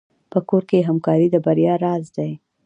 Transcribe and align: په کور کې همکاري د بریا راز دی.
په 0.31 0.39
کور 0.49 0.63
کې 0.69 0.87
همکاري 0.89 1.27
د 1.31 1.35
بریا 1.45 1.73
راز 1.83 2.05
دی. 2.15 2.31